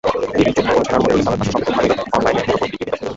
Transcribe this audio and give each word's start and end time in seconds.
ডিবির 0.37 0.51
যুগ্ম 0.55 0.69
কমিশনার 0.89 0.99
মনিরুল 1.03 1.21
ইসলামের 1.21 1.39
ভাষ্য, 1.41 1.47
সম্প্রতি 1.53 1.71
মোহাইমিনুল 1.73 2.07
অনলাইনে 2.15 2.41
মুঠোফোন 2.41 2.69
বিক্রির 2.71 2.79
বিজ্ঞাপন 2.83 2.99
দেন। 3.03 3.07